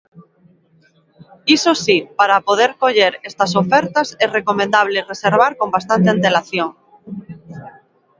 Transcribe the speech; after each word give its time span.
Iso 1.55 1.71
si, 1.83 1.97
para 2.19 2.43
poder 2.47 2.71
coller 2.81 3.13
estas 3.29 3.51
ofertas 3.63 4.07
é 4.25 4.27
recomendable 4.37 5.07
reservar 5.11 5.51
con 5.59 5.69
bastante 5.75 6.07
antelación. 6.15 6.69